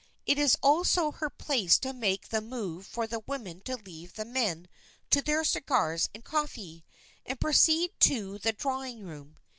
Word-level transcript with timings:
It 0.25 0.39
is 0.39 0.57
also 0.63 1.11
her 1.11 1.29
place 1.29 1.77
to 1.77 1.93
make 1.93 2.29
the 2.29 2.41
move 2.41 2.87
for 2.87 3.05
the 3.05 3.19
women 3.19 3.61
to 3.65 3.75
leave 3.77 4.13
the 4.15 4.25
men 4.25 4.67
to 5.11 5.21
their 5.21 5.43
cigars 5.43 6.09
and 6.11 6.23
coffee, 6.23 6.83
and 7.23 7.39
proceed 7.39 7.91
to 7.99 8.39
the 8.39 8.51
drawing 8.53 9.03
room. 9.05 9.37